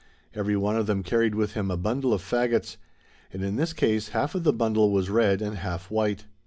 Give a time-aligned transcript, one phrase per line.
[0.33, 2.77] Every one of them carried with him a bundle of fagots,
[3.31, 6.25] and in this case half of the bundle was red and half white.